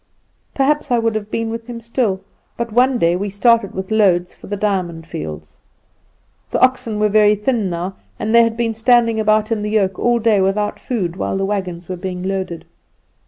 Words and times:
Perhaps 0.55 0.89
I 0.89 0.97
would 0.97 1.13
have 1.13 1.29
been 1.29 1.51
with 1.51 1.67
him 1.67 1.79
still; 1.79 2.21
but 2.57 2.73
one 2.73 2.97
day 2.97 3.15
we 3.15 3.29
started 3.29 3.75
with 3.75 3.91
loads 3.91 4.33
for 4.33 4.47
the 4.47 4.57
Diamond 4.57 5.05
Fields. 5.05 5.59
The 6.49 6.59
oxen 6.59 6.99
were 6.99 7.07
very 7.07 7.35
thin 7.35 7.69
now, 7.69 7.97
and 8.17 8.33
they 8.33 8.41
had 8.41 8.57
been 8.57 8.73
standing 8.73 9.19
about 9.19 9.51
in 9.51 9.61
the 9.61 9.69
yoke 9.69 9.99
all 9.99 10.17
day 10.17 10.41
without 10.41 10.79
food, 10.79 11.17
while 11.17 11.37
the 11.37 11.45
wagons 11.45 11.87
were 11.87 11.97
being 11.97 12.23
loaded. 12.23 12.65